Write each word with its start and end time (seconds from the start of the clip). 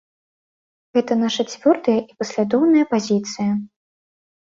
Гэта 0.99 1.17
наша 1.25 1.45
цвёрдая 1.53 1.99
і 2.09 2.19
паслядоўная 2.25 2.85
пазіцыя. 2.97 3.51